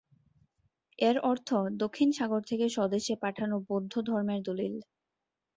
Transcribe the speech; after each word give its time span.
এর 0.99 1.15
অর্থ 1.23 1.49
‘দক্ষিণ 1.81 2.09
সাগর 2.11 2.41
থেকে 2.49 2.65
স্বদেশে 2.69 3.13
পাঠানো 3.23 3.55
বৌদ্ধ 3.67 3.93
ধর্মের 4.07 4.41
দলিল’। 4.43 4.75